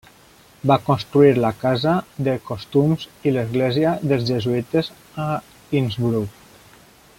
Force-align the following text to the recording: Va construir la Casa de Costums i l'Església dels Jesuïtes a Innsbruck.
Va 0.69 0.77
construir 0.85 1.33
la 1.43 1.51
Casa 1.63 1.91
de 2.29 2.33
Costums 2.47 3.05
i 3.31 3.35
l'Església 3.35 3.93
dels 4.13 4.27
Jesuïtes 4.33 4.91
a 5.27 5.29
Innsbruck. 5.81 6.53